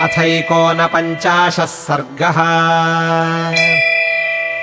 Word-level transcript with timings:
अथैकोनपञ्चाशः 0.00 1.64
सर्गः। 1.64 2.38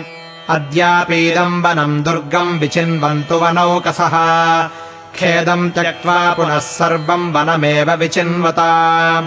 अद्यापीदम् 0.48 1.62
वनम् 1.62 2.02
दुर्गम् 2.02 2.58
विचिन्वन्तु 2.58 3.34
वनौकसः 3.34 4.68
खेदम् 5.16 5.70
त्यक्त्वा 5.70 6.34
पुनः 6.34 6.58
सर्वम् 6.58 7.32
वनमेव 7.32 7.92
विचिन्वता। 7.92 9.22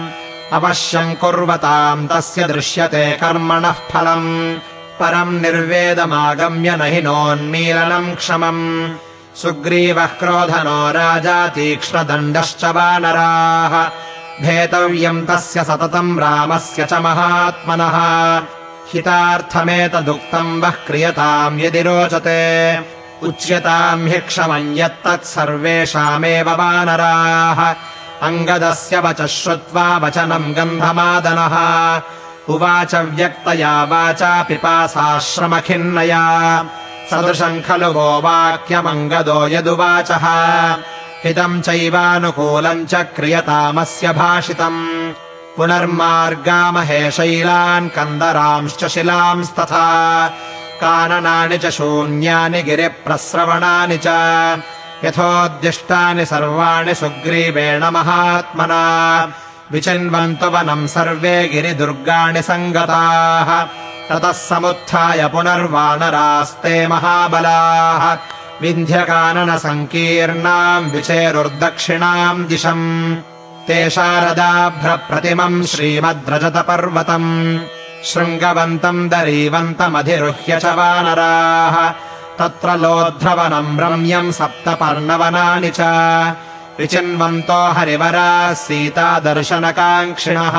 अवश्यम् 0.52 1.14
कुर्वताम् 1.14 2.08
तस्य 2.08 2.44
दृश्यते 2.44 3.12
कर्मणः 3.12 3.72
फलम्। 3.72 4.58
परम् 5.00 5.42
निर्वेदमागम्य 5.42 6.76
न 6.76 6.82
हि 6.82 7.02
नोन्मीलनम् 7.02 8.14
क्षमम्। 8.14 8.90
सुग्रीवः 9.36 10.06
क्रोधनो 10.06 10.90
राजा 10.90 11.48
तीक्ष्णदण्डश्च 11.48 12.64
वानराः 12.64 13.90
भेतव्यम् 14.42 15.26
तस्य 15.26 15.62
सततम् 15.64 16.18
रामस्य 16.20 16.84
च 16.90 16.94
महात्मनः 17.04 17.96
हितार्थमेतदुक्तम् 18.92 20.60
वः 20.62 20.76
क्रियताम् 20.86 21.60
यदि 21.60 21.82
रोचते 21.86 22.40
उच्यताम् 23.28 24.06
हि 24.08 24.18
क्षमम् 24.28 24.76
यत्तत् 24.78 25.30
सर्वेषामेव 25.34 26.48
वानराः 26.60 27.60
अङ्गदस्य 28.28 28.98
वचः 29.04 29.26
श्रुत्वा 29.36 29.86
वचनम् 30.04 30.52
गन्धमादनः 30.56 31.54
उवाच 32.54 32.94
व्यक्तया 32.94 33.74
वाचा 33.90 34.32
पिपासाश्रमखिन्नया 34.48 36.24
सदृशम् 37.10 37.62
खलु 37.68 37.92
वो 37.96 38.08
वाक्यमङ्गदो 38.26 39.38
यदुवाचः 39.54 40.26
हितम् 41.24 41.62
चैवानुकूलम् 41.62 42.86
च 42.86 42.94
क्रियतामस्य 42.94 44.12
भाषितम्। 44.12 45.12
पुनर्मार्गामहे 45.56 47.10
शैलान् 47.10 47.88
कन्दरांश्च 47.88 48.84
शिलांस्तथा। 48.84 50.28
काननानि 50.80 51.58
च 51.58 51.66
शून्यानि 51.66 52.62
गिरिप्रस्रवणानि 52.62 53.98
च। 53.98 54.06
यथोद्दिष्टानि 55.04 56.26
सर्वाणि 56.26 56.94
सुग्रीवेण 56.94 57.84
महात्मना। 57.84 59.28
विचिन्वन्तु 59.72 60.46
वनम् 60.46 60.88
सर्वे 60.88 61.48
गिरिदुर्गाणि 61.48 62.42
सङ्गताः। 62.42 63.62
ततः 64.10 64.32
समुत्थाय 64.32 65.28
पुनर्वानरास्ते 65.28 66.86
महाबलाः 66.86 68.33
विन्ध्यकाननसङ्कीर्णाम् 68.62 70.90
विचेरुर्दक्षिणाम् 70.94 72.46
दिशम् 72.50 72.86
ते 73.66 73.78
शारदाभ्रप्रतिमम् 73.94 75.66
श्रीमद्रजतपर्वतम् 75.70 77.30
शृङ्गवन्तम् 78.10 79.08
दरीवन्तमधिरुह्य 79.12 80.52
च 80.62 80.64
वानराः 80.78 81.76
तत्र 82.38 82.68
लोध्रवनम् 82.82 83.80
रम्यम् 83.82 84.36
सप्तपर्णवनानि 84.38 85.70
च 85.78 85.80
विचिन्वन्तो 86.78 87.60
हरिवराः 87.76 88.54
सीतादर्शनकाङ्क्षिणः 88.64 90.56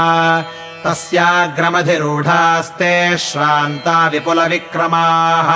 तस्याग्रमधिरूढास्ते 0.83 2.93
श्रान्ता 3.27 3.97
विपुलविक्रमाः 4.13 5.49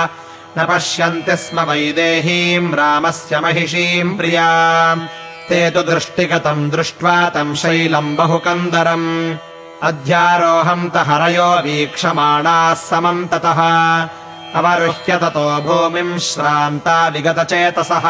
न 0.58 0.64
पश्यन्ति 0.64 1.36
स्म 1.36 1.60
वैदेहीम् 1.60 2.74
रामस्य 2.74 3.40
महिषीम् 3.40 4.18
प्रियाम् 4.18 5.00
ते 5.48 5.70
तु 5.70 5.82
दृष्टिगतम् 5.82 6.70
दृष्ट्वा 6.70 7.28
तम् 7.28 7.54
शैलम् 7.54 8.16
बहुकन्दरम्। 8.16 9.36
अध्यारोहम् 9.82 10.90
त 10.90 10.96
हरयो 10.96 11.62
वीक्षमाणाः 11.62 12.74
समम् 12.74 13.28
ततः। 13.28 14.08
अवरुह्य 14.54 15.16
ततो 15.16 15.60
भूमिम् 15.60 16.18
श्रान्ता 16.18 17.08
विगतचेतसः। 17.08 18.04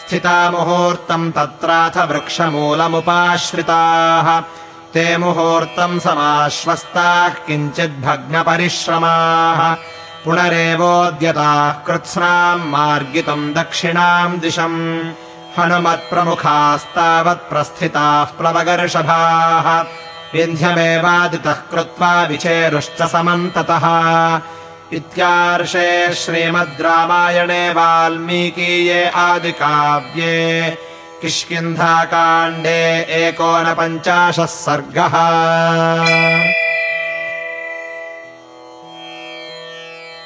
स्थिता 0.00 0.50
मुहूर्तम् 0.50 1.32
तत्राथ 1.32 2.10
वृक्षमूलमुपाश्रिताः। 2.10 4.42
ते 4.92 5.16
मुहूर्तम् 5.16 6.00
समाश्वस्ताः 6.00 7.28
किञ्चिद्भग्नपरिश्रमाः 7.28 9.76
पुनरेवोद्यताः 10.24 11.72
कृत्स्नाम् 11.72 12.70
मार्गितुम् 12.70 13.54
दक्षिणाम् 13.54 14.40
दिशम्। 14.40 15.12
हनुमत्प्रमुखास्तावत् 15.58 17.50
प्रस्थिताः 17.50 18.24
प्लवगर्षभाः। 18.24 19.82
विन्ध्यमेवादितः 20.34 21.52
कृत्वा 21.52 22.22
विचेरुश्च 22.22 23.02
समन्ततः। 23.02 23.84
इत्यार्षे 24.92 26.14
श्रीमद् 26.14 26.80
रामायणे 26.80 27.70
वाल्मीकीये 27.70 29.08
आदिकाव्ये। 29.08 30.70
किष्किन्धाकाण्डे 31.22 33.06
एकोनपञ्चाशः 33.10 34.46
सर्गः 34.46 35.14